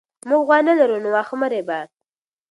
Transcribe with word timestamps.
موږ 0.29 0.41
غوا 0.47 0.57
نه 0.67 0.73
لرو 0.79 0.97
نو 1.03 1.09
واښه 1.13 1.35
مه 1.41 1.47
رېبه. 1.51 1.79